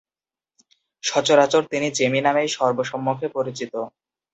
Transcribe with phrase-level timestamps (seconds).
[1.03, 3.73] সচরাচর তিনি "জেমি" নামেই সর্বসমক্ষে পরিচিত।